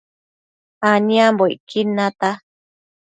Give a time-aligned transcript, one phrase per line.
[0.91, 2.29] aniambocquid nata